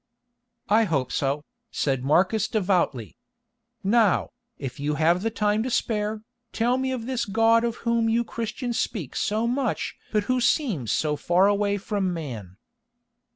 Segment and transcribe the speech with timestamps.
[0.67, 3.17] "I hope so," said Marcus devoutly.
[3.83, 8.09] "Now, if you have the time to spare, tell me of this God of whom
[8.09, 12.57] you Christians speak so much but who seems so far away from man."